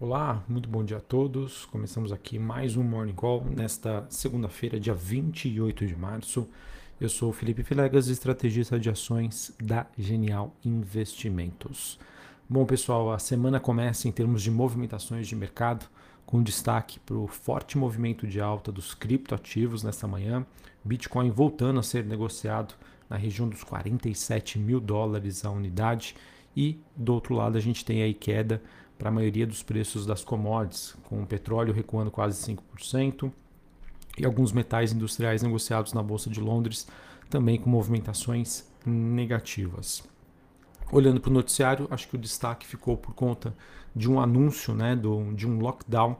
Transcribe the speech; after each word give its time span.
Olá, 0.00 0.44
muito 0.48 0.68
bom 0.68 0.84
dia 0.84 0.98
a 0.98 1.00
todos. 1.00 1.64
Começamos 1.66 2.12
aqui 2.12 2.38
mais 2.38 2.76
um 2.76 2.84
Morning 2.84 3.14
Call 3.14 3.44
nesta 3.44 4.06
segunda-feira, 4.08 4.78
dia 4.78 4.94
28 4.94 5.84
de 5.84 5.96
março. 5.96 6.48
Eu 7.00 7.08
sou 7.08 7.32
Felipe 7.32 7.64
Filegas, 7.64 8.06
estrategista 8.06 8.78
de 8.78 8.88
ações 8.88 9.52
da 9.60 9.88
Genial 9.98 10.54
Investimentos. 10.64 11.98
Bom, 12.48 12.64
pessoal, 12.64 13.10
a 13.10 13.18
semana 13.18 13.58
começa 13.58 14.06
em 14.06 14.12
termos 14.12 14.40
de 14.40 14.52
movimentações 14.52 15.26
de 15.26 15.34
mercado, 15.34 15.84
com 16.24 16.44
destaque 16.44 17.00
para 17.00 17.16
o 17.16 17.26
forte 17.26 17.76
movimento 17.76 18.24
de 18.24 18.40
alta 18.40 18.70
dos 18.70 18.94
criptoativos 18.94 19.82
nesta 19.82 20.06
manhã. 20.06 20.46
Bitcoin 20.84 21.28
voltando 21.30 21.80
a 21.80 21.82
ser 21.82 22.04
negociado 22.04 22.72
na 23.10 23.16
região 23.16 23.48
dos 23.48 23.64
47 23.64 24.60
mil 24.60 24.78
dólares 24.78 25.44
a 25.44 25.50
unidade. 25.50 26.14
E 26.56 26.80
do 26.96 27.14
outro 27.14 27.34
lado, 27.34 27.58
a 27.58 27.60
gente 27.60 27.84
tem 27.84 28.00
aí 28.00 28.14
queda 28.14 28.62
para 28.98 29.08
a 29.08 29.12
maioria 29.12 29.46
dos 29.46 29.62
preços 29.62 30.04
das 30.04 30.24
commodities, 30.24 30.96
com 31.04 31.22
o 31.22 31.26
petróleo 31.26 31.72
recuando 31.72 32.10
quase 32.10 32.52
5% 32.52 33.32
e 34.18 34.26
alguns 34.26 34.52
metais 34.52 34.92
industriais 34.92 35.42
negociados 35.42 35.92
na 35.92 36.02
Bolsa 36.02 36.28
de 36.28 36.40
Londres 36.40 36.88
também 37.30 37.58
com 37.58 37.70
movimentações 37.70 38.66
negativas. 38.84 40.02
Olhando 40.90 41.20
para 41.20 41.30
o 41.30 41.34
noticiário, 41.34 41.86
acho 41.90 42.08
que 42.08 42.16
o 42.16 42.18
destaque 42.18 42.66
ficou 42.66 42.96
por 42.96 43.14
conta 43.14 43.54
de 43.94 44.10
um 44.10 44.20
anúncio 44.20 44.74
né, 44.74 44.96
do, 44.96 45.32
de 45.34 45.46
um 45.46 45.58
lockdown 45.58 46.16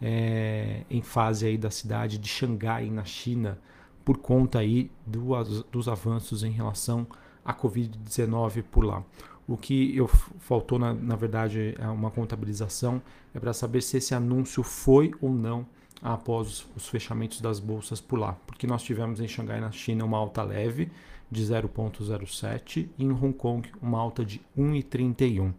é, 0.00 0.84
em 0.88 1.02
fase 1.02 1.46
aí 1.46 1.58
da 1.58 1.70
cidade 1.70 2.18
de 2.18 2.28
Xangai, 2.28 2.88
na 2.88 3.04
China, 3.04 3.58
por 4.04 4.18
conta 4.18 4.60
aí 4.60 4.90
do, 5.06 5.32
dos 5.70 5.88
avanços 5.88 6.44
em 6.44 6.50
relação 6.50 7.06
à 7.44 7.52
Covid-19 7.52 8.62
por 8.70 8.84
lá. 8.84 9.02
O 9.46 9.56
que 9.56 9.96
eu 9.96 10.06
faltou, 10.06 10.78
na, 10.78 10.94
na 10.94 11.16
verdade, 11.16 11.74
é 11.78 11.86
uma 11.88 12.10
contabilização, 12.10 13.02
é 13.34 13.40
para 13.40 13.52
saber 13.52 13.82
se 13.82 13.96
esse 13.96 14.14
anúncio 14.14 14.62
foi 14.62 15.12
ou 15.20 15.32
não 15.32 15.66
após 16.00 16.48
os, 16.48 16.66
os, 16.76 16.88
fechamentos 16.88 17.40
das 17.40 17.60
bolsas 17.60 18.00
por 18.00 18.18
lá. 18.18 18.32
Porque 18.46 18.66
nós 18.66 18.82
tivemos 18.82 19.20
em 19.20 19.28
Xangai, 19.28 19.60
na 19.60 19.70
China, 19.70 20.04
uma 20.04 20.18
alta 20.18 20.42
leve 20.42 20.90
de 21.30 21.42
0,07 21.42 22.88
e 22.98 23.04
em 23.04 23.10
Hong 23.10 23.32
Kong 23.32 23.68
uma 23.80 23.98
alta 23.98 24.24
de 24.24 24.40
1,31. 24.56 25.52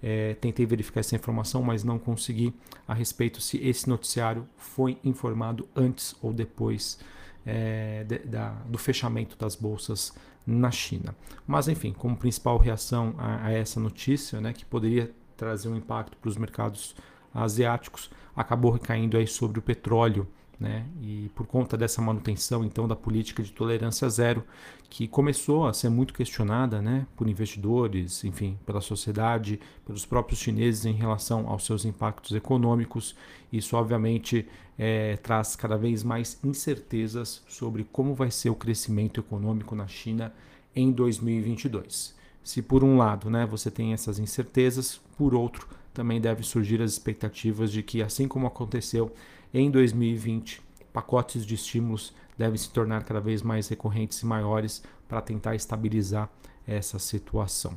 É, 0.00 0.34
tentei 0.34 0.64
verificar 0.64 1.00
essa 1.00 1.16
informação, 1.16 1.62
mas 1.62 1.82
não 1.82 1.98
consegui 1.98 2.54
a 2.86 2.94
respeito 2.94 3.40
se 3.40 3.58
esse 3.58 3.88
noticiário 3.88 4.48
foi 4.56 4.96
informado 5.04 5.68
antes 5.74 6.14
ou 6.22 6.32
depois 6.32 7.00
é, 7.44 8.04
de, 8.04 8.18
da, 8.20 8.50
do 8.68 8.78
fechamento 8.78 9.36
das 9.36 9.56
bolsas 9.56 10.14
na 10.48 10.70
China. 10.70 11.14
Mas, 11.46 11.68
enfim, 11.68 11.92
como 11.92 12.16
principal 12.16 12.56
reação 12.56 13.14
a, 13.18 13.46
a 13.46 13.52
essa 13.52 13.78
notícia, 13.78 14.40
né, 14.40 14.52
que 14.52 14.64
poderia 14.64 15.10
trazer 15.36 15.68
um 15.68 15.76
impacto 15.76 16.16
para 16.16 16.28
os 16.28 16.36
mercados 16.36 16.96
asiáticos, 17.34 18.10
acabou 18.34 18.72
recaindo 18.72 19.16
aí 19.16 19.26
sobre 19.26 19.58
o 19.58 19.62
petróleo. 19.62 20.26
Né? 20.58 20.84
E 21.00 21.30
por 21.36 21.46
conta 21.46 21.76
dessa 21.76 22.02
manutenção 22.02 22.64
então 22.64 22.88
da 22.88 22.96
política 22.96 23.44
de 23.44 23.52
tolerância 23.52 24.08
zero, 24.08 24.42
que 24.90 25.06
começou 25.06 25.66
a 25.66 25.72
ser 25.72 25.88
muito 25.88 26.12
questionada 26.12 26.82
né, 26.82 27.06
por 27.16 27.28
investidores, 27.28 28.24
enfim, 28.24 28.58
pela 28.66 28.80
sociedade, 28.80 29.60
pelos 29.86 30.04
próprios 30.04 30.40
chineses 30.40 30.84
em 30.84 30.94
relação 30.94 31.48
aos 31.48 31.64
seus 31.64 31.84
impactos 31.84 32.34
econômicos, 32.34 33.14
isso 33.52 33.76
obviamente 33.76 34.48
é, 34.76 35.16
traz 35.18 35.54
cada 35.54 35.76
vez 35.76 36.02
mais 36.02 36.38
incertezas 36.42 37.42
sobre 37.46 37.84
como 37.84 38.12
vai 38.12 38.30
ser 38.30 38.50
o 38.50 38.54
crescimento 38.56 39.20
econômico 39.20 39.76
na 39.76 39.86
China 39.86 40.34
em 40.74 40.90
2022. 40.90 42.16
Se 42.42 42.62
por 42.62 42.82
um 42.82 42.96
lado 42.96 43.30
né, 43.30 43.46
você 43.46 43.70
tem 43.70 43.92
essas 43.92 44.18
incertezas, 44.18 45.00
por 45.16 45.34
outro 45.34 45.68
também 45.98 46.20
deve 46.20 46.44
surgir 46.44 46.80
as 46.80 46.92
expectativas 46.92 47.72
de 47.72 47.82
que, 47.82 48.00
assim 48.00 48.28
como 48.28 48.46
aconteceu 48.46 49.12
em 49.52 49.70
2020, 49.70 50.60
pacotes 50.92 51.46
de 51.46 51.54
estímulos 51.54 52.12
devem 52.36 52.56
se 52.56 52.70
tornar 52.70 53.04
cada 53.04 53.20
vez 53.20 53.42
mais 53.42 53.68
recorrentes 53.68 54.20
e 54.20 54.26
maiores 54.26 54.82
para 55.08 55.20
tentar 55.20 55.54
estabilizar 55.54 56.30
essa 56.66 56.98
situação. 56.98 57.74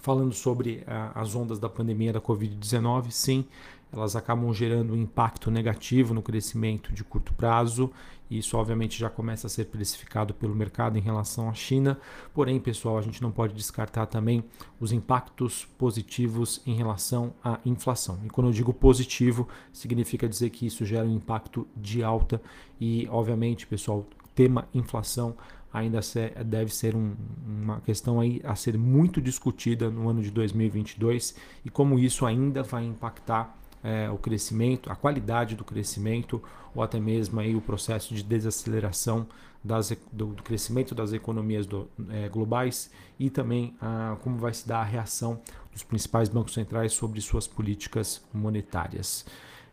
Falando 0.00 0.32
sobre 0.32 0.84
as 1.14 1.34
ondas 1.34 1.58
da 1.58 1.68
pandemia 1.68 2.12
da 2.12 2.20
Covid-19, 2.20 3.10
sim, 3.10 3.44
elas 3.92 4.14
acabam 4.14 4.52
gerando 4.52 4.92
um 4.92 4.96
impacto 4.96 5.50
negativo 5.50 6.12
no 6.12 6.22
crescimento 6.22 6.92
de 6.92 7.02
curto 7.02 7.32
prazo. 7.34 7.90
Isso, 8.30 8.58
obviamente, 8.58 8.98
já 8.98 9.08
começa 9.08 9.46
a 9.46 9.50
ser 9.50 9.66
precificado 9.66 10.34
pelo 10.34 10.54
mercado 10.54 10.98
em 10.98 11.00
relação 11.00 11.48
à 11.48 11.54
China. 11.54 11.98
Porém, 12.34 12.60
pessoal, 12.60 12.98
a 12.98 13.02
gente 13.02 13.22
não 13.22 13.30
pode 13.30 13.54
descartar 13.54 14.04
também 14.06 14.44
os 14.78 14.92
impactos 14.92 15.64
positivos 15.78 16.60
em 16.66 16.74
relação 16.74 17.32
à 17.42 17.58
inflação. 17.64 18.20
E 18.24 18.28
quando 18.28 18.48
eu 18.48 18.52
digo 18.52 18.74
positivo, 18.74 19.48
significa 19.72 20.28
dizer 20.28 20.50
que 20.50 20.66
isso 20.66 20.84
gera 20.84 21.06
um 21.06 21.14
impacto 21.14 21.66
de 21.74 22.02
alta. 22.02 22.40
E, 22.78 23.08
obviamente, 23.10 23.66
pessoal, 23.66 24.06
tema 24.34 24.68
inflação 24.74 25.34
ainda 25.72 26.00
deve 26.44 26.74
ser 26.74 26.94
um, 26.94 27.14
uma 27.46 27.80
questão 27.80 28.20
aí 28.20 28.40
a 28.44 28.54
ser 28.54 28.76
muito 28.78 29.20
discutida 29.20 29.90
no 29.90 30.08
ano 30.08 30.22
de 30.22 30.30
2022 30.30 31.34
e 31.64 31.70
como 31.70 31.98
isso 31.98 32.24
ainda 32.24 32.62
vai 32.62 32.84
impactar 32.84 33.57
é, 33.82 34.10
o 34.10 34.18
crescimento, 34.18 34.90
a 34.90 34.96
qualidade 34.96 35.54
do 35.54 35.64
crescimento 35.64 36.42
ou 36.74 36.82
até 36.82 36.98
mesmo 37.00 37.40
aí 37.40 37.54
o 37.54 37.60
processo 37.60 38.14
de 38.14 38.22
desaceleração 38.22 39.26
das, 39.62 39.92
do, 40.12 40.28
do 40.28 40.42
crescimento 40.42 40.94
das 40.94 41.12
economias 41.12 41.66
do, 41.66 41.88
é, 42.10 42.28
globais 42.28 42.90
e 43.18 43.30
também 43.30 43.74
a, 43.80 44.16
como 44.22 44.38
vai 44.38 44.54
se 44.54 44.66
dar 44.66 44.80
a 44.80 44.84
reação 44.84 45.40
dos 45.72 45.82
principais 45.82 46.28
bancos 46.28 46.54
centrais 46.54 46.92
sobre 46.92 47.20
suas 47.20 47.46
políticas 47.46 48.22
monetárias. 48.32 49.24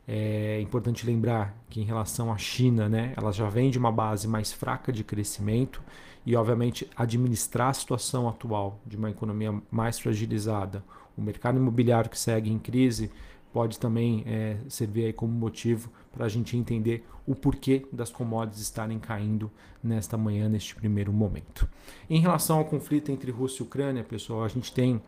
É 0.07 0.61
importante 0.61 1.05
lembrar 1.05 1.55
que 1.67 1.81
em 1.81 1.83
relação 1.83 2.31
à 2.31 2.37
China, 2.37 2.87
né, 2.87 3.13
ela 3.17 3.31
já 3.31 3.49
vem 3.49 3.71
de 3.71 3.79
uma 3.79 3.91
base 3.91 4.27
mais 4.27 4.53
fraca 4.53 4.93
de 4.93 5.03
crescimento 5.03 5.81
e, 6.23 6.35
obviamente, 6.35 6.87
administrar 6.95 7.69
a 7.69 7.73
situação 7.73 8.29
atual 8.29 8.79
de 8.85 8.97
uma 8.97 9.09
economia 9.09 9.59
mais 9.71 9.97
fragilizada, 9.97 10.83
o 11.17 11.21
mercado 11.21 11.57
imobiliário 11.57 12.09
que 12.09 12.19
segue 12.19 12.51
em 12.51 12.59
crise, 12.59 13.11
pode 13.55 13.79
também 13.79 14.21
é, 14.27 14.57
servir 14.67 15.05
aí 15.05 15.13
como 15.13 15.31
motivo 15.31 15.89
para 16.11 16.25
a 16.25 16.27
gente 16.27 16.57
entender 16.57 17.07
o 17.25 17.33
porquê 17.33 17.85
das 17.89 18.11
commodities 18.11 18.61
estarem 18.61 18.99
caindo 18.99 19.49
nesta 19.81 20.17
manhã, 20.17 20.49
neste 20.49 20.75
primeiro 20.75 21.13
momento. 21.13 21.65
Em 22.09 22.19
relação 22.19 22.57
ao 22.57 22.65
conflito 22.65 23.13
entre 23.13 23.31
Rússia 23.31 23.63
e 23.63 23.65
Ucrânia, 23.65 24.03
pessoal, 24.03 24.43
a 24.43 24.49
gente 24.49 24.73
tem 24.73 25.01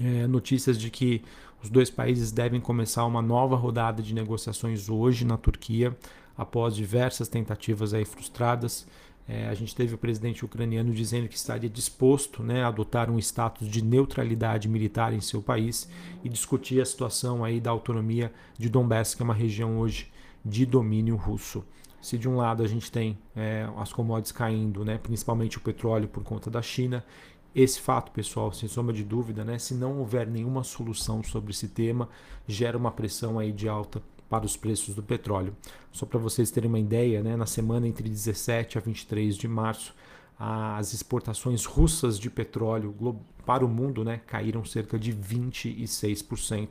é, 0.00 0.28
notícias 0.28 0.78
de 0.78 0.88
que 0.88 1.20
os 1.60 1.68
dois 1.68 1.90
países 1.90 2.30
devem 2.30 2.60
começar 2.60 3.04
uma 3.04 3.20
nova 3.20 3.56
rodada 3.56 4.04
de 4.04 4.14
negociações 4.14 4.88
hoje 4.88 5.24
na 5.24 5.36
Turquia, 5.36 5.96
após 6.36 6.76
diversas 6.76 7.26
tentativas 7.26 7.92
aí 7.92 8.04
frustradas. 8.04 8.86
É, 9.28 9.46
a 9.46 9.54
gente 9.54 9.76
teve 9.76 9.94
o 9.94 9.98
presidente 9.98 10.42
ucraniano 10.42 10.90
dizendo 10.90 11.28
que 11.28 11.36
estaria 11.36 11.68
disposto 11.68 12.42
né, 12.42 12.62
a 12.62 12.68
adotar 12.68 13.10
um 13.10 13.18
status 13.18 13.68
de 13.68 13.84
neutralidade 13.84 14.66
militar 14.66 15.12
em 15.12 15.20
seu 15.20 15.42
país 15.42 15.86
e 16.24 16.30
discutir 16.30 16.80
a 16.80 16.84
situação 16.86 17.44
aí 17.44 17.60
da 17.60 17.70
autonomia 17.70 18.32
de 18.58 18.70
Donbass, 18.70 19.14
que 19.14 19.20
é 19.20 19.24
uma 19.24 19.34
região 19.34 19.78
hoje 19.78 20.10
de 20.42 20.64
domínio 20.64 21.14
russo. 21.14 21.62
Se 22.00 22.16
de 22.16 22.26
um 22.26 22.36
lado 22.36 22.62
a 22.62 22.66
gente 22.66 22.90
tem 22.90 23.18
é, 23.36 23.68
as 23.76 23.92
commodities 23.92 24.32
caindo, 24.32 24.82
né, 24.82 24.96
principalmente 24.96 25.58
o 25.58 25.60
petróleo 25.60 26.08
por 26.08 26.22
conta 26.22 26.50
da 26.50 26.62
China, 26.62 27.04
esse 27.54 27.80
fato, 27.80 28.12
pessoal, 28.12 28.50
sem 28.52 28.68
sombra 28.68 28.94
de 28.94 29.04
dúvida, 29.04 29.44
né, 29.44 29.58
se 29.58 29.74
não 29.74 29.98
houver 29.98 30.26
nenhuma 30.26 30.64
solução 30.64 31.22
sobre 31.22 31.50
esse 31.50 31.68
tema, 31.68 32.08
gera 32.46 32.78
uma 32.78 32.90
pressão 32.90 33.38
aí 33.38 33.52
de 33.52 33.68
alta 33.68 34.00
para 34.28 34.44
os 34.44 34.56
preços 34.56 34.94
do 34.94 35.02
petróleo. 35.02 35.56
Só 35.90 36.06
para 36.06 36.18
vocês 36.18 36.50
terem 36.50 36.68
uma 36.68 36.78
ideia, 36.78 37.22
né, 37.22 37.36
na 37.36 37.46
semana 37.46 37.86
entre 37.88 38.08
17 38.08 38.78
a 38.78 38.80
23 38.80 39.36
de 39.36 39.48
março, 39.48 39.94
as 40.38 40.92
exportações 40.92 41.64
russas 41.64 42.18
de 42.18 42.30
petróleo 42.30 42.94
para 43.44 43.64
o 43.64 43.68
mundo 43.68 44.04
né, 44.04 44.20
caíram 44.26 44.64
cerca 44.64 44.98
de 44.98 45.12
26%. 45.12 46.68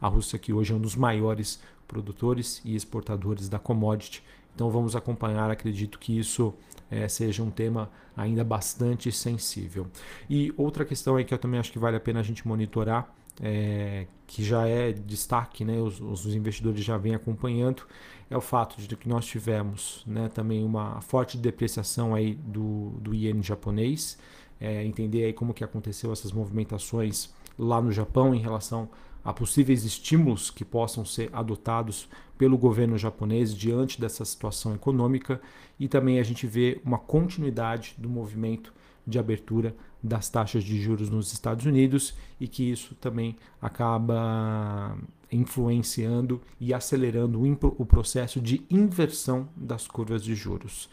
A 0.00 0.08
Rússia, 0.08 0.38
que 0.38 0.50
hoje 0.50 0.72
é 0.72 0.76
um 0.76 0.80
dos 0.80 0.96
maiores 0.96 1.60
produtores 1.86 2.62
e 2.64 2.74
exportadores 2.74 3.50
da 3.50 3.58
commodity. 3.58 4.22
Então 4.54 4.70
vamos 4.70 4.96
acompanhar, 4.96 5.50
acredito 5.50 5.98
que 5.98 6.18
isso 6.18 6.54
é, 6.90 7.06
seja 7.06 7.42
um 7.42 7.50
tema 7.50 7.90
ainda 8.16 8.42
bastante 8.42 9.12
sensível. 9.12 9.86
E 10.28 10.54
outra 10.56 10.84
questão 10.84 11.16
aí 11.16 11.24
que 11.24 11.34
eu 11.34 11.38
também 11.38 11.60
acho 11.60 11.72
que 11.72 11.78
vale 11.78 11.96
a 11.96 12.00
pena 12.00 12.20
a 12.20 12.22
gente 12.22 12.46
monitorar 12.48 13.14
é, 13.40 14.06
que 14.26 14.42
já 14.42 14.66
é 14.66 14.92
destaque, 14.92 15.64
né, 15.64 15.80
os, 15.80 16.00
os, 16.00 16.34
investidores 16.34 16.84
já 16.84 16.96
vêm 16.96 17.14
acompanhando, 17.14 17.82
é 18.28 18.36
o 18.36 18.40
fato 18.40 18.80
de 18.80 18.96
que 18.96 19.08
nós 19.08 19.26
tivemos 19.26 20.02
né, 20.06 20.28
também 20.28 20.64
uma 20.64 21.00
forte 21.00 21.36
depreciação 21.36 22.14
aí 22.14 22.34
do, 22.34 22.90
do 23.00 23.14
iene 23.14 23.42
japonês, 23.42 24.18
é, 24.60 24.84
entender 24.84 25.24
aí 25.24 25.32
como 25.32 25.54
que 25.54 25.64
aconteceu 25.64 26.12
essas 26.12 26.32
movimentações 26.32 27.30
lá 27.58 27.80
no 27.80 27.90
Japão 27.90 28.34
em 28.34 28.40
relação 28.40 28.88
a 29.24 29.32
possíveis 29.32 29.84
estímulos 29.84 30.50
que 30.50 30.64
possam 30.64 31.04
ser 31.04 31.28
adotados 31.32 32.08
pelo 32.38 32.56
governo 32.56 32.96
japonês 32.96 33.54
diante 33.54 34.00
dessa 34.00 34.24
situação 34.24 34.74
econômica. 34.74 35.40
E 35.78 35.88
também 35.88 36.18
a 36.18 36.22
gente 36.22 36.46
vê 36.46 36.80
uma 36.84 36.98
continuidade 36.98 37.94
do 37.98 38.08
movimento 38.08 38.72
de 39.06 39.18
abertura 39.18 39.74
das 40.02 40.28
taxas 40.28 40.64
de 40.64 40.80
juros 40.80 41.10
nos 41.10 41.32
Estados 41.32 41.66
Unidos 41.66 42.14
e 42.40 42.48
que 42.48 42.70
isso 42.70 42.94
também 42.94 43.36
acaba 43.60 44.96
influenciando 45.30 46.40
e 46.58 46.74
acelerando 46.74 47.40
o 47.78 47.86
processo 47.86 48.40
de 48.40 48.62
inversão 48.70 49.48
das 49.56 49.86
curvas 49.86 50.22
de 50.24 50.34
juros. 50.34 50.88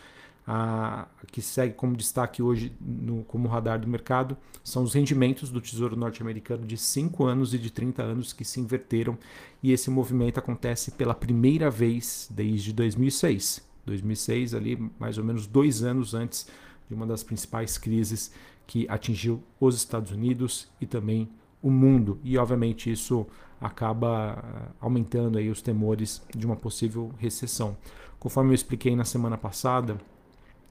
A, 0.50 1.08
que 1.30 1.42
segue 1.42 1.74
como 1.74 1.98
destaque 1.98 2.42
hoje 2.42 2.72
no, 2.80 3.24
como 3.26 3.50
radar 3.50 3.78
do 3.78 3.88
mercado 3.88 4.38
são 4.64 4.82
os 4.82 4.94
rendimentos 4.94 5.50
do 5.50 5.60
Tesouro 5.60 5.98
Norte-Americano 5.98 6.66
de 6.66 6.78
5 6.78 7.26
anos 7.26 7.54
e 7.54 7.58
de 7.58 7.70
30 7.70 8.02
anos 8.02 8.32
que 8.32 8.46
se 8.46 8.62
inverteram 8.62 9.18
e 9.62 9.74
esse 9.74 9.90
movimento 9.90 10.40
acontece 10.40 10.92
pela 10.92 11.14
primeira 11.14 11.70
vez 11.70 12.30
desde 12.32 12.72
2006. 12.72 13.62
2006 13.86 14.54
ali 14.54 14.90
mais 14.98 15.18
ou 15.18 15.24
menos 15.26 15.48
dois 15.48 15.84
anos 15.84 16.14
antes 16.14 16.48
de 16.88 16.94
uma 16.94 17.06
das 17.06 17.24
principais 17.24 17.78
crises 17.78 18.32
que 18.66 18.88
atingiu 18.90 19.42
os 19.60 19.76
Estados 19.76 20.12
Unidos 20.12 20.68
e 20.80 20.86
também 20.86 21.30
o 21.62 21.70
mundo 21.70 22.20
e 22.24 22.38
obviamente 22.38 22.92
isso 22.92 23.26
acaba 23.60 24.38
eh, 24.38 24.72
aumentando 24.80 25.38
aí 25.38 25.50
os 25.50 25.62
temores 25.62 26.22
de 26.36 26.46
uma 26.46 26.56
possível 26.56 27.12
recessão. 27.18 27.76
Conforme 28.20 28.52
eu 28.52 28.56
expliquei 28.56 28.96
na 28.96 29.04
semana 29.04 29.38
passada, 29.38 29.98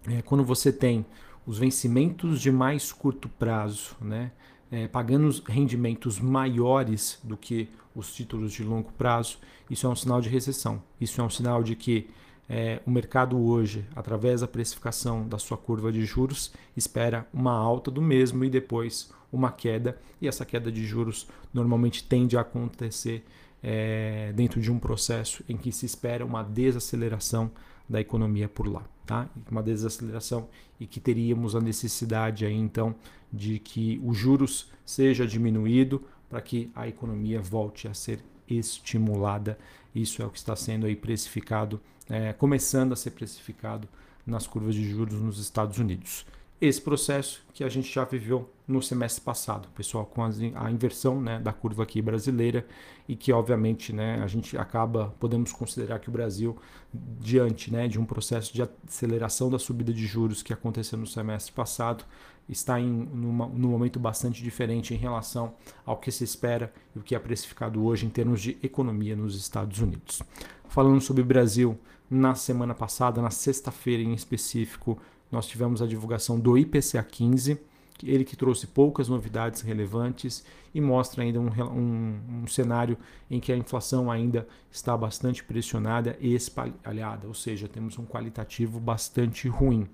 é, 0.07 0.23
quando 0.23 0.45
você 0.45 0.73
tem 0.73 1.05
os 1.47 1.59
vencimentos 1.59 2.41
de 2.41 2.51
mais 2.51 2.93
curto 2.93 3.29
prazo, 3.29 3.97
né, 4.01 4.33
é, 4.71 4.89
pagando 4.89 5.31
rendimentos 5.47 6.19
maiores 6.19 7.21
do 7.23 7.37
que 7.37 7.69
os 7.95 8.15
títulos 8.15 8.53
de 8.53 8.63
longo 8.63 8.93
prazo, 8.93 9.39
isso 9.71 9.87
é 9.87 9.91
um 9.91 9.97
sinal 9.97 10.21
de 10.21 10.29
recessão. 10.29 10.83
Isso 11.01 11.21
é 11.21 11.25
um 11.25 11.31
sinal 11.31 11.63
de 11.63 11.75
que 11.75 12.09
é, 12.49 12.81
o 12.87 12.91
mercado 12.91 13.39
hoje, 13.39 13.85
através 13.95 14.41
da 14.41 14.49
precificação 14.49 15.27
da 15.27 15.39
sua 15.39 15.57
curva 15.57 15.91
de 15.91 16.05
juros, 16.05 16.53
espera 16.77 17.27
uma 17.33 17.53
alta 17.53 17.91
do 17.91 18.01
mesmo 18.01 18.45
e 18.45 18.51
depois 18.51 19.13
uma 19.33 19.51
queda. 19.51 19.99
E 20.21 20.29
essa 20.29 20.45
queda 20.45 20.71
de 20.71 20.85
juros 20.85 21.27
normalmente 21.53 22.05
tende 22.05 22.37
a 22.37 22.43
acontecer 22.43 23.25
é, 23.63 24.33
dentro 24.35 24.61
de 24.61 24.71
um 24.71 24.79
processo 24.79 25.43
em 25.49 25.57
que 25.57 25.73
se 25.73 25.87
espera 25.87 26.25
uma 26.25 26.43
desaceleração 26.43 27.51
da 27.89 28.01
economia 28.01 28.49
por 28.49 28.67
lá, 28.67 28.83
tá? 29.05 29.29
Uma 29.51 29.63
desaceleração 29.63 30.49
e 30.79 30.87
que 30.87 31.01
teríamos 31.01 31.55
a 31.55 31.61
necessidade 31.61 32.45
aí 32.45 32.55
então 32.55 32.95
de 33.33 33.59
que 33.59 34.01
os 34.05 34.17
juros 34.17 34.71
seja 34.85 35.27
diminuído 35.27 36.03
para 36.29 36.41
que 36.41 36.71
a 36.75 36.89
economia 36.89 37.41
volte 37.41 37.89
a 37.89 37.95
ser 37.95 38.21
estimulada. 38.49 39.59
Isso 39.97 40.21
é 40.21 40.27
o 40.27 40.31
que 40.31 40.37
está 40.37 40.55
sendo 40.55 40.85
aí 40.85 40.95
precificado, 40.95 41.81
é, 42.09 42.35
começando 42.35 42.93
a 42.93 42.97
ser 42.97 43.13
precificado 43.13 43.89
nas 44.27 44.47
curvas 44.47 44.75
de 44.75 44.87
juros 44.87 45.15
nos 45.23 45.39
Estados 45.39 45.79
Unidos. 45.79 46.27
Esse 46.61 46.81
processo 46.81 47.43
que 47.55 47.65
a 47.65 47.69
gente 47.69 47.93
já 47.93 48.05
viveu 48.05 48.51
no 48.69 48.83
semestre 48.83 49.23
passado, 49.23 49.69
pessoal, 49.75 50.05
com 50.05 50.23
a 50.23 50.71
inversão 50.71 51.21
né, 51.21 51.39
da 51.39 51.53
curva 51.53 51.83
aqui 51.83 52.03
brasileira 52.03 52.67
e 53.09 53.17
que 53.17 53.33
obviamente 53.33 53.93
né, 53.93 54.23
a 54.23 54.27
gente 54.27 54.57
acaba, 54.59 55.15
podemos 55.19 55.53
considerar 55.53 55.99
que 55.99 56.09
o 56.09 56.13
Brasil, 56.13 56.57
diante 56.93 57.73
né, 57.73 57.89
de 57.89 57.99
um 57.99 58.05
processo 58.05 58.53
de 58.53 58.63
aceleração 58.63 59.51
da 59.51 59.59
subida 59.59 59.93
de 59.93 60.07
juros 60.07 60.43
que 60.43 60.53
aconteceu 60.53 60.99
no 60.99 61.07
semestre 61.07 61.53
passado, 61.53 62.05
está 62.49 62.81
em 62.81 62.89
numa, 62.89 63.47
num 63.47 63.69
momento 63.69 63.99
bastante 63.99 64.43
diferente 64.43 64.95
em 64.95 64.97
relação 64.97 65.55
ao 65.85 65.97
que 65.97 66.11
se 66.11 66.25
espera 66.25 66.73
e 66.95 66.99
o 66.99 67.03
que 67.03 67.15
é 67.15 67.19
precificado 67.19 67.85
hoje 67.85 68.07
em 68.07 68.11
termos 68.11 68.41
de 68.41 68.57
economia 68.63 69.17
nos 69.17 69.37
Estados 69.37 69.81
Unidos. 69.81 70.23
Falando 70.69 71.01
sobre 71.01 71.23
o 71.23 71.27
Brasil, 71.27 71.79
na 72.11 72.35
semana 72.35 72.75
passada, 72.75 73.21
na 73.21 73.31
sexta-feira 73.31 74.03
em 74.03 74.15
específico, 74.15 74.99
nós 75.31 75.47
tivemos 75.47 75.83
a 75.83 75.87
divulgação 75.87 76.39
do 76.39 76.57
IPCA 76.57 77.03
15, 77.03 77.59
ele 78.05 78.25
que 78.25 78.37
trouxe 78.37 78.67
poucas 78.67 79.09
novidades 79.09 79.63
relevantes 79.63 80.45
e 80.75 80.81
mostra 80.81 81.23
ainda 81.23 81.41
um, 81.41 81.49
um, 81.49 82.43
um, 82.43 82.47
cenário 82.47 82.99
em 83.31 83.41
que 83.41 83.51
a 83.51 83.57
inflação 83.57 84.11
ainda 84.11 84.47
está 84.71 84.97
bastante 84.97 85.43
pressionada 85.43 86.17
e 86.21 86.35
espalhada, 86.35 87.27
ou 87.27 87.35
seja, 87.35 87.67
temos 87.67 87.99
um 87.99 88.05
qualitativo 88.05 88.79
bastante 88.79 89.49
ruim. 89.49 89.89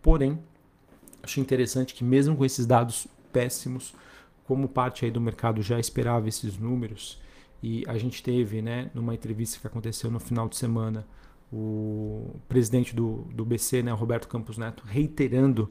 Porém, 0.00 0.38
acho 1.22 1.40
interessante 1.40 1.94
que 1.94 2.04
mesmo 2.04 2.36
com 2.36 2.44
esses 2.44 2.66
dados 2.66 3.06
péssimos, 3.32 3.94
como 4.44 4.68
parte 4.68 5.04
aí 5.04 5.10
do 5.10 5.20
mercado 5.20 5.62
já 5.62 5.78
esperava 5.78 6.28
esses 6.28 6.58
números, 6.58 7.20
e 7.62 7.84
a 7.86 7.96
gente 7.96 8.22
teve, 8.22 8.60
né, 8.60 8.90
numa 8.92 9.14
entrevista 9.14 9.60
que 9.60 9.66
aconteceu 9.66 10.10
no 10.10 10.18
final 10.18 10.48
de 10.48 10.56
semana, 10.56 11.06
o 11.52 12.40
presidente 12.48 12.94
do, 12.96 13.28
do 13.32 13.44
BC, 13.44 13.82
né, 13.82 13.92
Roberto 13.92 14.26
Campos 14.26 14.58
Neto, 14.58 14.82
reiterando 14.86 15.68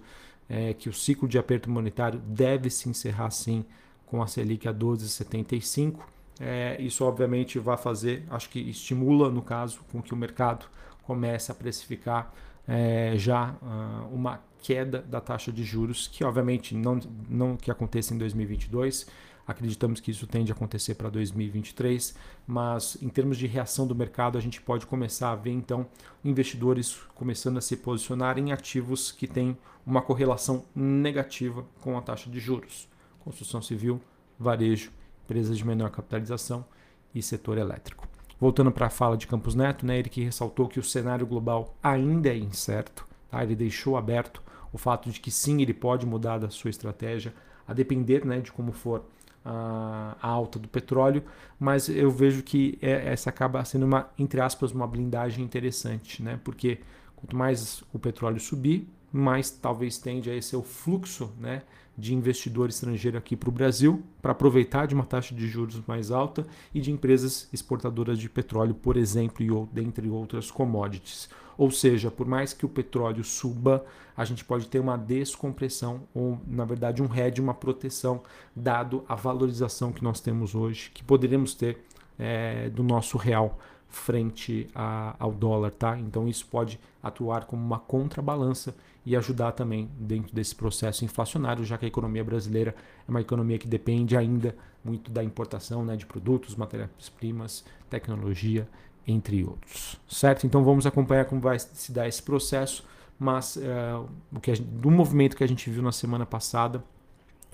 é, 0.47 0.73
que 0.73 0.87
o 0.87 0.93
ciclo 0.93 1.27
de 1.27 1.37
aperto 1.37 1.69
monetário 1.69 2.19
deve 2.19 2.69
se 2.69 2.87
encerrar 2.87 3.31
sim 3.31 3.65
com 4.05 4.21
a 4.21 4.27
Selic 4.27 4.67
a 4.67 4.73
12,75. 4.73 5.99
É, 6.39 6.81
isso 6.81 7.03
obviamente 7.03 7.59
vai 7.59 7.77
fazer, 7.77 8.25
acho 8.29 8.49
que 8.49 8.59
estimula 8.59 9.29
no 9.29 9.41
caso 9.41 9.81
com 9.91 10.01
que 10.01 10.13
o 10.13 10.17
mercado 10.17 10.65
comece 11.03 11.51
a 11.51 11.55
precificar 11.55 12.33
é, 12.67 13.13
já 13.15 13.55
uh, 13.61 14.13
uma 14.13 14.41
queda 14.61 15.01
da 15.01 15.19
taxa 15.19 15.51
de 15.51 15.63
juros, 15.63 16.07
que 16.07 16.23
obviamente 16.23 16.75
não, 16.75 16.99
não 17.29 17.57
que 17.57 17.71
aconteça 17.71 18.13
em 18.13 18.17
2022, 18.17 19.07
Acreditamos 19.45 19.99
que 19.99 20.11
isso 20.11 20.27
tende 20.27 20.51
a 20.51 20.55
acontecer 20.55 20.95
para 20.95 21.09
2023, 21.09 22.15
mas 22.45 22.97
em 23.01 23.09
termos 23.09 23.37
de 23.37 23.47
reação 23.47 23.87
do 23.87 23.95
mercado, 23.95 24.37
a 24.37 24.41
gente 24.41 24.61
pode 24.61 24.85
começar 24.85 25.31
a 25.31 25.35
ver 25.35 25.51
então 25.51 25.87
investidores 26.23 26.99
começando 27.15 27.57
a 27.57 27.61
se 27.61 27.75
posicionar 27.77 28.37
em 28.37 28.51
ativos 28.51 29.11
que 29.11 29.27
têm 29.27 29.57
uma 29.85 30.01
correlação 30.01 30.63
negativa 30.75 31.65
com 31.81 31.97
a 31.97 32.01
taxa 32.01 32.29
de 32.29 32.39
juros. 32.39 32.87
Construção 33.19 33.61
civil, 33.61 33.99
varejo, 34.39 34.91
empresas 35.25 35.57
de 35.57 35.65
menor 35.65 35.89
capitalização 35.89 36.65
e 37.13 37.21
setor 37.21 37.57
elétrico. 37.57 38.07
Voltando 38.41 38.71
para 38.71 38.87
a 38.87 38.89
fala 38.89 39.15
de 39.15 39.27
Campos 39.27 39.53
Neto, 39.53 39.85
né, 39.85 39.99
ele 39.99 40.09
que 40.09 40.23
ressaltou 40.23 40.67
que 40.67 40.79
o 40.79 40.83
cenário 40.83 41.27
global 41.27 41.75
ainda 41.81 42.29
é 42.29 42.35
incerto, 42.35 43.05
tá? 43.29 43.43
ele 43.43 43.55
deixou 43.55 43.95
aberto 43.95 44.41
o 44.73 44.79
fato 44.79 45.11
de 45.11 45.19
que 45.19 45.29
sim, 45.29 45.61
ele 45.61 45.75
pode 45.75 46.07
mudar 46.07 46.39
da 46.39 46.49
sua 46.49 46.71
estratégia, 46.71 47.35
a 47.67 47.73
depender 47.73 48.25
né, 48.25 48.39
de 48.39 48.51
como 48.51 48.71
for 48.71 49.03
a, 49.45 50.15
alta 50.19 50.57
do 50.57 50.67
petróleo, 50.67 51.23
mas 51.59 51.87
eu 51.87 52.09
vejo 52.09 52.41
que 52.41 52.79
é, 52.81 53.13
essa 53.13 53.29
acaba 53.29 53.63
sendo 53.63 53.85
uma, 53.85 54.09
entre 54.17 54.41
aspas, 54.41 54.71
uma 54.71 54.87
blindagem 54.87 55.45
interessante, 55.45 56.23
né? 56.23 56.39
Porque 56.43 56.79
quanto 57.15 57.35
mais 57.35 57.83
o 57.93 57.99
petróleo 57.99 58.39
subir, 58.39 58.87
mais 59.11 59.49
talvez 59.49 59.97
tende 59.97 60.29
a 60.29 60.35
esse 60.35 60.55
o 60.55 60.63
fluxo, 60.63 61.31
né? 61.39 61.63
de 61.97 62.15
investidor 62.15 62.69
estrangeiro 62.69 63.17
aqui 63.17 63.35
para 63.35 63.49
o 63.49 63.51
Brasil 63.51 64.01
para 64.21 64.31
aproveitar 64.31 64.87
de 64.87 64.95
uma 64.95 65.05
taxa 65.05 65.35
de 65.35 65.47
juros 65.47 65.81
mais 65.85 66.09
alta 66.09 66.45
e 66.73 66.79
de 66.79 66.91
empresas 66.91 67.49
exportadoras 67.51 68.17
de 68.17 68.29
petróleo, 68.29 68.73
por 68.73 68.97
exemplo, 68.97 69.43
e 69.43 69.51
ou, 69.51 69.67
dentre 69.71 70.09
outras 70.09 70.49
commodities. 70.49 71.29
Ou 71.57 71.69
seja, 71.69 72.09
por 72.09 72.25
mais 72.25 72.53
que 72.53 72.65
o 72.65 72.69
petróleo 72.69 73.23
suba, 73.23 73.85
a 74.15 74.25
gente 74.25 74.43
pode 74.43 74.67
ter 74.67 74.79
uma 74.79 74.97
descompressão 74.97 76.01
ou, 76.13 76.39
na 76.47 76.65
verdade, 76.65 77.03
um 77.03 77.13
hedge, 77.13 77.41
uma 77.41 77.53
proteção, 77.53 78.21
dado 78.55 79.03
a 79.07 79.15
valorização 79.15 79.91
que 79.91 80.03
nós 80.03 80.19
temos 80.19 80.55
hoje, 80.55 80.89
que 80.91 81.03
poderemos 81.03 81.53
ter 81.53 81.85
é, 82.17 82.69
do 82.69 82.83
nosso 82.83 83.17
real 83.17 83.59
frente 83.91 84.67
a, 84.73 85.15
ao 85.19 85.31
dólar, 85.31 85.71
tá? 85.71 85.99
Então 85.99 86.27
isso 86.27 86.47
pode 86.47 86.79
atuar 87.03 87.45
como 87.45 87.63
uma 87.63 87.77
contrabalança 87.77 88.73
e 89.05 89.15
ajudar 89.15 89.51
também 89.51 89.89
dentro 89.99 90.33
desse 90.33 90.55
processo 90.55 91.03
inflacionário, 91.03 91.65
já 91.65 91.77
que 91.77 91.85
a 91.85 91.87
economia 91.87 92.23
brasileira 92.23 92.73
é 93.07 93.09
uma 93.09 93.21
economia 93.21 93.57
que 93.57 93.67
depende 93.67 94.15
ainda 94.15 94.55
muito 94.83 95.11
da 95.11 95.23
importação 95.23 95.83
né, 95.83 95.95
de 95.95 96.05
produtos, 96.05 96.55
matérias-primas, 96.55 97.63
tecnologia, 97.89 98.67
entre 99.05 99.43
outros. 99.43 99.99
Certo? 100.07 100.45
Então 100.45 100.63
vamos 100.63 100.85
acompanhar 100.85 101.25
como 101.25 101.41
vai 101.41 101.59
se 101.59 101.91
dar 101.91 102.07
esse 102.07 102.21
processo, 102.21 102.85
mas 103.19 103.55
uh, 103.57 104.07
o 104.31 104.39
que 104.39 104.53
gente, 104.53 104.67
do 104.67 104.89
movimento 104.89 105.35
que 105.35 105.43
a 105.43 105.47
gente 105.47 105.69
viu 105.69 105.83
na 105.83 105.91
semana 105.91 106.25
passada, 106.25 106.83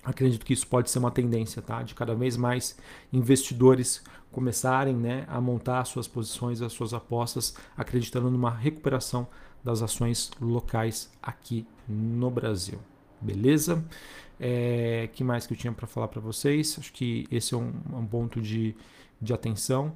acredito 0.08 0.46
que 0.46 0.54
isso 0.54 0.66
pode 0.66 0.90
ser 0.90 1.00
uma 1.00 1.12
tendência, 1.12 1.62
tá? 1.62 1.84
De 1.84 1.94
cada 1.94 2.16
vez 2.16 2.38
mais 2.38 2.78
investidores 3.12 4.02
começarem 4.32 4.96
né, 4.96 5.26
a 5.28 5.42
montar 5.42 5.84
suas 5.84 6.08
posições, 6.08 6.62
as 6.62 6.72
suas 6.72 6.94
apostas, 6.94 7.56
acreditando 7.76 8.32
numa 8.32 8.50
recuperação 8.50 9.28
das 9.64 9.82
ações 9.82 10.32
locais 10.40 11.12
aqui 11.22 11.68
no 11.88 12.32
Brasil. 12.32 12.80
Beleza? 13.20 13.84
É, 14.40 15.10
que 15.12 15.24
mais 15.24 15.46
que 15.46 15.54
eu 15.54 15.58
tinha 15.58 15.74
para 15.74 15.88
falar 15.88 16.08
para 16.08 16.22
vocês? 16.22 16.78
Acho 16.80 16.94
que 16.94 17.28
esse 17.30 17.54
é 17.54 17.58
um, 17.58 17.74
um 17.92 18.06
ponto 18.06 18.40
de, 18.40 18.76
de 19.22 19.34
atenção. 19.34 19.94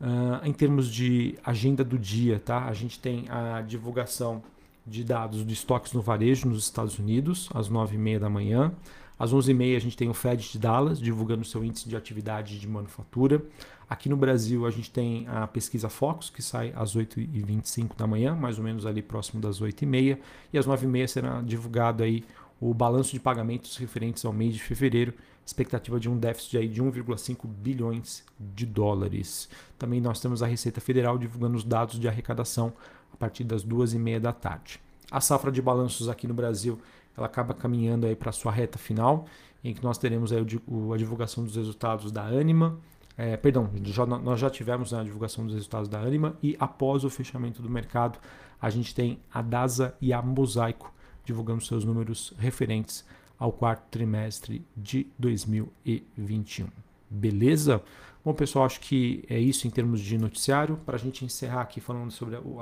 Uh, 0.00 0.44
em 0.44 0.52
termos 0.52 0.92
de 0.92 1.38
agenda 1.42 1.82
do 1.82 1.98
dia, 1.98 2.38
tá? 2.38 2.66
a 2.66 2.72
gente 2.74 2.98
tem 2.98 3.26
a 3.30 3.62
divulgação 3.62 4.42
de 4.86 5.02
dados 5.02 5.46
de 5.46 5.54
estoques 5.54 5.92
no 5.92 6.02
varejo 6.02 6.48
nos 6.48 6.64
Estados 6.64 6.98
Unidos, 6.98 7.48
às 7.54 7.70
9h30 7.70 8.18
da 8.18 8.28
manhã. 8.28 8.74
Às 9.18 9.32
11h30 9.32 9.76
a 9.76 9.80
gente 9.80 9.96
tem 9.96 10.08
o 10.08 10.14
Fed 10.14 10.50
de 10.50 10.58
Dallas 10.58 10.98
divulgando 10.98 11.44
seu 11.44 11.64
índice 11.64 11.88
de 11.88 11.96
atividade 11.96 12.58
de 12.58 12.68
manufatura. 12.68 13.42
Aqui 13.88 14.08
no 14.08 14.16
Brasil 14.16 14.66
a 14.66 14.70
gente 14.70 14.90
tem 14.90 15.26
a 15.28 15.46
pesquisa 15.46 15.88
Focus, 15.88 16.30
que 16.30 16.42
sai 16.42 16.72
às 16.74 16.96
8h25 16.96 17.96
da 17.96 18.06
manhã, 18.06 18.34
mais 18.34 18.58
ou 18.58 18.64
menos 18.64 18.86
ali 18.86 19.02
próximo 19.02 19.40
das 19.40 19.60
8h30. 19.60 20.18
E 20.52 20.58
às 20.58 20.66
9h30 20.66 21.06
será 21.06 21.40
divulgado 21.42 22.02
aí 22.02 22.24
o 22.60 22.72
balanço 22.72 23.12
de 23.12 23.20
pagamentos 23.20 23.76
referentes 23.76 24.24
ao 24.24 24.32
mês 24.32 24.54
de 24.54 24.62
fevereiro, 24.62 25.12
expectativa 25.44 26.00
de 26.00 26.08
um 26.08 26.16
déficit 26.16 26.56
aí 26.56 26.68
de 26.68 26.82
1,5 26.82 27.46
bilhões 27.46 28.24
de 28.40 28.64
dólares. 28.64 29.48
Também 29.78 30.00
nós 30.00 30.18
temos 30.20 30.42
a 30.42 30.46
Receita 30.46 30.80
Federal 30.80 31.18
divulgando 31.18 31.56
os 31.56 31.64
dados 31.64 32.00
de 32.00 32.08
arrecadação 32.08 32.72
a 33.12 33.16
partir 33.16 33.44
das 33.44 33.62
duas 33.62 33.92
e 33.92 33.98
meia 33.98 34.18
da 34.18 34.32
tarde. 34.32 34.80
A 35.10 35.20
safra 35.20 35.52
de 35.52 35.60
balanços 35.60 36.08
aqui 36.08 36.26
no 36.26 36.34
Brasil 36.34 36.78
ela 37.16 37.26
acaba 37.26 37.54
caminhando 37.54 38.06
aí 38.06 38.16
para 38.16 38.32
sua 38.32 38.52
reta 38.52 38.78
final, 38.78 39.26
em 39.62 39.72
que 39.72 39.82
nós 39.82 39.98
teremos 39.98 40.32
aí 40.32 40.40
a 40.40 40.96
divulgação 40.96 41.44
dos 41.44 41.56
resultados 41.56 42.12
da 42.12 42.22
Anima, 42.24 42.78
é, 43.16 43.36
perdão, 43.36 43.70
já, 43.84 44.04
nós 44.04 44.40
já 44.40 44.50
tivemos 44.50 44.92
a 44.92 45.02
divulgação 45.02 45.44
dos 45.44 45.54
resultados 45.54 45.88
da 45.88 46.00
Anima 46.00 46.36
e 46.42 46.56
após 46.58 47.04
o 47.04 47.10
fechamento 47.10 47.62
do 47.62 47.70
mercado, 47.70 48.18
a 48.60 48.68
gente 48.70 48.94
tem 48.94 49.20
a 49.32 49.40
DASA 49.40 49.94
e 50.00 50.12
a 50.12 50.20
Mosaico 50.20 50.92
divulgando 51.24 51.62
seus 51.62 51.84
números 51.84 52.34
referentes 52.38 53.04
ao 53.38 53.52
quarto 53.52 53.84
trimestre 53.90 54.66
de 54.76 55.06
2021. 55.18 56.66
Beleza? 57.08 57.82
Bom, 58.24 58.32
pessoal, 58.32 58.64
acho 58.64 58.80
que 58.80 59.22
é 59.28 59.38
isso 59.38 59.66
em 59.66 59.70
termos 59.70 60.00
de 60.00 60.16
noticiário. 60.16 60.78
Para 60.78 60.96
a 60.96 60.98
gente 60.98 61.26
encerrar 61.26 61.60
aqui 61.60 61.78
falando 61.78 62.10
sobre 62.10 62.36
o 62.36 62.58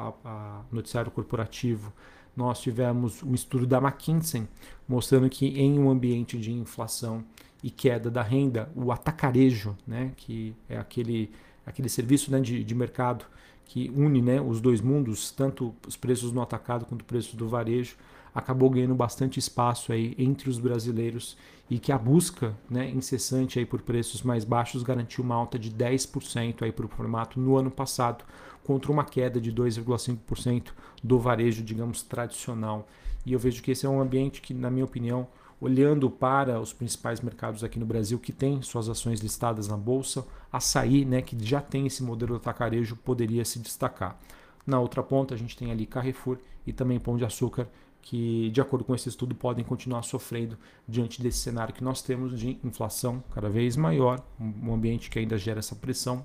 noticiário 0.73 1.09
corporativo, 1.09 1.92
nós 2.37 2.61
tivemos 2.61 3.23
um 3.23 3.33
estudo 3.33 3.64
da 3.64 3.78
McKinsey 3.78 4.49
mostrando 4.88 5.31
que 5.31 5.47
em 5.47 5.78
um 5.78 5.88
ambiente 5.88 6.37
de 6.37 6.50
inflação 6.50 7.25
e 7.62 7.71
queda 7.71 8.11
da 8.11 8.23
renda, 8.23 8.73
o 8.75 8.90
atacarejo, 8.90 9.78
né, 9.87 10.11
que 10.16 10.52
é 10.69 10.76
aquele, 10.76 11.31
aquele 11.64 11.88
serviço 11.88 12.33
né, 12.33 12.40
de, 12.40 12.64
de 12.64 12.75
mercado 12.75 13.25
que 13.64 13.88
une 13.95 14.21
né, 14.21 14.40
os 14.40 14.61
dois 14.61 14.81
mundos, 14.81 15.31
tanto 15.31 15.73
os 15.87 15.97
preços 15.97 16.33
no 16.33 16.42
atacado 16.42 16.85
quanto 16.87 17.02
os 17.02 17.07
preços 17.07 17.35
do 17.35 17.49
varejo, 17.49 17.95
acabou 18.34 18.70
ganhando 18.70 18.94
bastante 18.94 19.38
espaço 19.38 19.92
aí 19.92 20.14
entre 20.18 20.48
os 20.48 20.58
brasileiros 20.58 21.36
e 21.70 21.78
que 21.78 21.92
a 21.92 21.98
busca 21.98 22.54
né, 22.68 22.90
incessante 22.90 23.58
aí 23.58 23.64
por 23.64 23.80
preços 23.82 24.22
mais 24.22 24.44
baixos 24.44 24.82
garantiu 24.82 25.24
uma 25.24 25.34
alta 25.34 25.58
de 25.58 25.70
10% 25.70 26.62
aí 26.62 26.72
para 26.72 26.84
o 26.84 26.88
formato 26.88 27.40
no 27.40 27.56
ano 27.56 27.70
passado, 27.70 28.24
contra 28.62 28.92
uma 28.92 29.04
queda 29.04 29.40
de 29.40 29.52
2,5% 29.52 30.72
do 31.02 31.18
varejo, 31.18 31.62
digamos, 31.62 32.02
tradicional. 32.02 32.86
E 33.24 33.32
eu 33.32 33.38
vejo 33.38 33.62
que 33.62 33.70
esse 33.70 33.86
é 33.86 33.88
um 33.88 34.00
ambiente 34.00 34.40
que, 34.40 34.52
na 34.52 34.70
minha 34.70 34.84
opinião, 34.84 35.26
olhando 35.60 36.10
para 36.10 36.60
os 36.60 36.72
principais 36.72 37.20
mercados 37.20 37.62
aqui 37.62 37.78
no 37.78 37.86
Brasil 37.86 38.18
que 38.18 38.32
têm 38.32 38.60
suas 38.62 38.88
ações 38.88 39.20
listadas 39.20 39.68
na 39.68 39.76
bolsa, 39.76 40.26
açaí, 40.52 41.04
né, 41.04 41.22
que 41.22 41.36
já 41.44 41.60
tem 41.60 41.86
esse 41.86 42.02
modelo 42.02 42.34
de 42.34 42.40
atacarejo, 42.40 42.96
poderia 42.96 43.44
se 43.44 43.58
destacar. 43.58 44.18
Na 44.66 44.80
outra 44.80 45.02
ponta, 45.02 45.34
a 45.34 45.38
gente 45.38 45.56
tem 45.56 45.70
ali 45.70 45.86
Carrefour 45.86 46.38
e 46.66 46.72
também 46.72 47.00
Pão 47.00 47.16
de 47.16 47.24
Açúcar, 47.24 47.68
que, 48.02 48.50
de 48.50 48.61
acordo 48.61 48.85
com 48.85 48.94
esse 48.94 49.09
estudo, 49.09 49.35
podem 49.35 49.64
continuar 49.64 50.02
sofrendo 50.02 50.59
diante 50.87 51.23
desse 51.23 51.38
cenário 51.38 51.73
que 51.73 51.85
nós 51.85 52.02
temos 52.02 52.38
de 52.38 52.59
inflação 52.62 53.23
cada 53.32 53.49
vez 53.49 53.76
maior, 53.76 54.21
um 54.38 54.75
ambiente 54.75 55.09
que 55.09 55.18
ainda 55.18 55.38
gera 55.38 55.61
essa 55.61 55.76
pressão, 55.76 56.25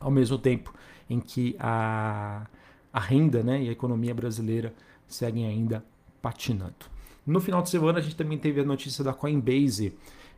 ao 0.00 0.10
mesmo 0.10 0.38
tempo 0.38 0.74
em 1.08 1.20
que 1.20 1.54
a, 1.58 2.46
a 2.92 3.00
renda 3.00 3.42
né, 3.42 3.62
e 3.62 3.68
a 3.68 3.72
economia 3.72 4.14
brasileira 4.14 4.74
seguem 5.06 5.46
ainda 5.46 5.84
patinando. 6.20 6.74
No 7.26 7.40
final 7.40 7.62
de 7.62 7.70
semana, 7.70 7.98
a 7.98 8.02
gente 8.02 8.16
também 8.16 8.38
teve 8.38 8.60
a 8.60 8.64
notícia 8.64 9.04
da 9.04 9.12
Coinbase. 9.12 9.94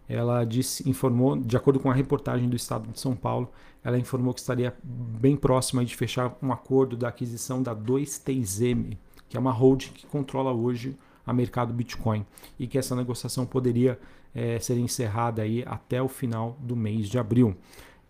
Ela 0.08 0.44
disse, 0.44 0.88
informou, 0.88 1.36
de 1.36 1.56
acordo 1.56 1.78
com 1.78 1.90
a 1.90 1.94
reportagem 1.94 2.48
do 2.48 2.56
Estado 2.56 2.90
de 2.90 2.98
São 2.98 3.14
Paulo, 3.14 3.50
ela 3.84 3.98
informou 3.98 4.32
que 4.32 4.40
estaria 4.40 4.74
bem 4.82 5.36
próxima 5.36 5.84
de 5.84 5.94
fechar 5.94 6.36
um 6.42 6.50
acordo 6.50 6.96
da 6.96 7.08
aquisição 7.08 7.62
da 7.62 7.76
2TM, 7.76 8.96
que 9.28 9.36
é 9.36 9.40
uma 9.40 9.52
holding 9.52 9.90
que 9.92 10.06
controla 10.06 10.52
hoje 10.52 10.96
a 11.26 11.32
mercado 11.32 11.74
Bitcoin 11.74 12.24
e 12.58 12.66
que 12.66 12.78
essa 12.78 12.96
negociação 12.96 13.44
poderia 13.44 13.98
é, 14.34 14.58
ser 14.58 14.78
encerrada 14.78 15.42
aí 15.42 15.62
até 15.66 16.00
o 16.00 16.08
final 16.08 16.56
do 16.60 16.74
mês 16.74 17.08
de 17.08 17.18
abril. 17.18 17.54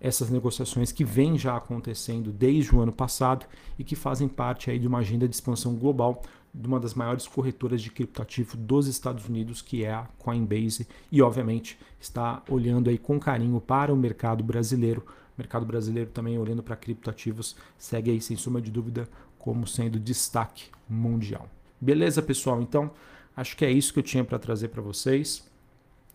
Essas 0.01 0.31
negociações 0.31 0.93
que 0.93 1.05
vêm 1.05 1.37
já 1.37 1.57
acontecendo 1.57 2.31
desde 2.31 2.75
o 2.75 2.81
ano 2.81 2.93
passado 2.93 3.47
e 3.77 3.83
que 3.83 3.97
fazem 3.97 4.29
parte 4.29 4.71
aí 4.71 4.79
de 4.79 4.87
uma 4.87 4.99
agenda 4.99 5.27
de 5.27 5.35
expansão 5.35 5.75
global 5.75 6.23
de 6.55 6.67
uma 6.67 6.81
das 6.81 6.95
maiores 6.95 7.27
corretoras 7.27 7.83
de 7.83 7.91
criptoativo 7.91 8.57
dos 8.57 8.87
Estados 8.87 9.29
Unidos, 9.29 9.61
que 9.61 9.85
é 9.85 9.93
a 9.93 10.09
Coinbase, 10.19 10.89
e 11.11 11.21
obviamente 11.21 11.79
está 12.01 12.43
olhando 12.49 12.89
aí 12.89 12.99
com 12.99 13.19
carinho 13.19 13.61
para 13.61 13.93
o 13.93 13.97
mercado 13.97 14.43
brasileiro. 14.43 15.05
O 15.07 15.41
mercado 15.41 15.65
brasileiro 15.65 16.11
também 16.11 16.39
olhando 16.39 16.63
para 16.63 16.75
criptoativos 16.75 17.55
segue 17.77 18.11
aí 18.11 18.21
sem 18.21 18.37
sombra 18.37 18.61
de 18.61 18.71
dúvida 18.71 19.09
como 19.49 19.67
sendo 19.67 19.99
destaque 19.99 20.67
mundial. 20.87 21.49
Beleza, 21.81 22.21
pessoal? 22.21 22.61
Então, 22.61 22.91
acho 23.35 23.57
que 23.57 23.65
é 23.65 23.71
isso 23.71 23.95
que 23.95 23.99
eu 23.99 24.03
tinha 24.03 24.23
para 24.23 24.39
trazer 24.39 24.69
para 24.69 24.83
vocês. 24.83 25.43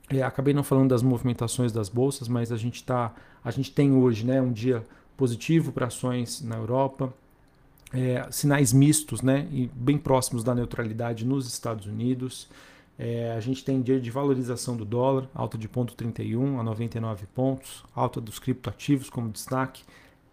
É, 0.07 0.21
acabei 0.21 0.53
não 0.53 0.63
falando 0.63 0.89
das 0.89 1.01
movimentações 1.01 1.71
das 1.71 1.89
bolsas, 1.89 2.27
mas 2.27 2.51
a 2.51 2.57
gente 2.57 2.83
tá, 2.83 3.11
a 3.43 3.49
gente 3.49 3.71
tem 3.71 3.91
hoje, 3.91 4.23
né, 4.23 4.39
um 4.39 4.51
dia 4.51 4.83
positivo 5.17 5.71
para 5.71 5.87
ações 5.87 6.43
na 6.43 6.57
Europa, 6.57 7.11
é, 7.91 8.23
sinais 8.29 8.71
mistos 8.71 9.23
né, 9.23 9.47
e 9.51 9.67
bem 9.73 9.97
próximos 9.97 10.43
da 10.43 10.53
neutralidade 10.53 11.25
nos 11.25 11.47
Estados 11.47 11.87
Unidos. 11.87 12.47
É, 12.99 13.33
a 13.35 13.39
gente 13.39 13.65
tem 13.65 13.81
dia 13.81 13.99
de 13.99 14.11
valorização 14.11 14.77
do 14.77 14.85
dólar, 14.85 15.27
alta 15.33 15.57
de 15.57 15.67
0,31 15.67 16.59
a 16.59 16.63
99 16.63 17.25
pontos, 17.33 17.83
alta 17.95 18.21
dos 18.21 18.37
criptoativos 18.37 19.09
como 19.09 19.31
destaque, 19.31 19.83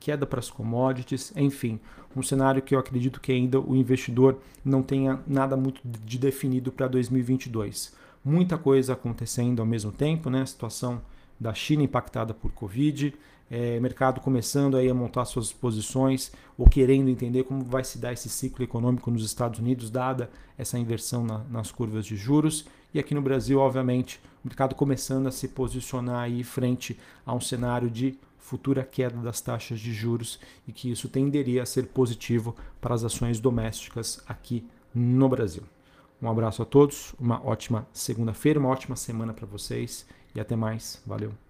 queda 0.00 0.26
para 0.26 0.40
as 0.40 0.50
commodities, 0.50 1.32
enfim, 1.36 1.78
um 2.16 2.22
cenário 2.22 2.62
que 2.62 2.74
eu 2.74 2.78
acredito 2.78 3.20
que 3.20 3.30
ainda 3.30 3.60
o 3.60 3.76
investidor 3.76 4.38
não 4.64 4.82
tenha 4.82 5.20
nada 5.26 5.56
muito 5.56 5.80
de 5.84 6.18
definido 6.18 6.72
para 6.72 6.88
2022. 6.88 7.94
Muita 8.24 8.58
coisa 8.58 8.94
acontecendo 8.94 9.60
ao 9.60 9.66
mesmo 9.66 9.92
tempo, 9.92 10.28
né? 10.28 10.42
A 10.42 10.46
situação 10.46 11.00
da 11.38 11.54
China 11.54 11.82
impactada 11.82 12.34
por 12.34 12.50
Covid, 12.52 13.14
é, 13.50 13.80
mercado 13.80 14.20
começando 14.20 14.76
aí 14.76 14.88
a 14.88 14.94
montar 14.94 15.24
suas 15.24 15.52
posições 15.52 16.30
ou 16.56 16.68
querendo 16.68 17.08
entender 17.08 17.44
como 17.44 17.64
vai 17.64 17.82
se 17.82 17.98
dar 17.98 18.12
esse 18.12 18.28
ciclo 18.28 18.64
econômico 18.64 19.10
nos 19.10 19.24
Estados 19.24 19.58
Unidos, 19.58 19.90
dada 19.90 20.30
essa 20.56 20.78
inversão 20.78 21.24
na, 21.24 21.38
nas 21.50 21.72
curvas 21.72 22.06
de 22.06 22.16
juros. 22.16 22.66
E 22.92 22.98
aqui 22.98 23.14
no 23.14 23.22
Brasil, 23.22 23.58
obviamente, 23.58 24.20
o 24.44 24.48
mercado 24.48 24.74
começando 24.74 25.26
a 25.26 25.30
se 25.30 25.48
posicionar 25.48 26.20
aí 26.20 26.44
frente 26.44 26.98
a 27.24 27.34
um 27.34 27.40
cenário 27.40 27.90
de 27.90 28.18
futura 28.40 28.82
queda 28.82 29.16
das 29.18 29.40
taxas 29.40 29.78
de 29.78 29.92
juros 29.92 30.40
e 30.66 30.72
que 30.72 30.90
isso 30.90 31.08
tenderia 31.08 31.62
a 31.62 31.66
ser 31.66 31.86
positivo 31.86 32.56
para 32.80 32.94
as 32.94 33.04
ações 33.04 33.38
domésticas 33.38 34.22
aqui 34.26 34.66
no 34.94 35.28
Brasil. 35.28 35.62
Um 36.20 36.28
abraço 36.28 36.62
a 36.62 36.66
todos, 36.66 37.14
uma 37.18 37.44
ótima 37.46 37.86
segunda-feira, 37.92 38.58
uma 38.58 38.68
ótima 38.68 38.96
semana 38.96 39.32
para 39.32 39.46
vocês 39.46 40.06
e 40.34 40.40
até 40.40 40.56
mais. 40.56 41.00
Valeu! 41.06 41.49